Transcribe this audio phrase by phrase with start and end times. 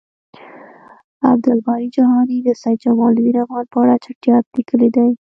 [1.29, 5.09] عبد الباری جهانی د سید جمالدین افغان په اړه چټیات لیکلی دی